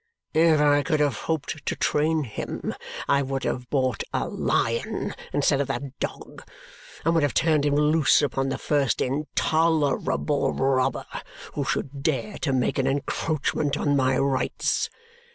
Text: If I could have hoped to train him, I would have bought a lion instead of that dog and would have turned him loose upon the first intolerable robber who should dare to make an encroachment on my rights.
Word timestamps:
If 0.33 0.59
I 0.59 0.81
could 0.81 0.99
have 0.99 1.15
hoped 1.15 1.63
to 1.63 1.75
train 1.75 2.23
him, 2.23 2.73
I 3.07 3.21
would 3.21 3.43
have 3.43 3.69
bought 3.69 4.01
a 4.11 4.27
lion 4.27 5.13
instead 5.31 5.61
of 5.61 5.67
that 5.67 5.99
dog 5.99 6.43
and 7.05 7.13
would 7.13 7.21
have 7.21 7.35
turned 7.35 7.67
him 7.67 7.75
loose 7.75 8.23
upon 8.23 8.49
the 8.49 8.57
first 8.57 8.99
intolerable 8.99 10.53
robber 10.53 11.05
who 11.53 11.63
should 11.63 12.01
dare 12.01 12.39
to 12.39 12.51
make 12.51 12.79
an 12.79 12.87
encroachment 12.87 13.77
on 13.77 13.95
my 13.95 14.17
rights. 14.17 14.89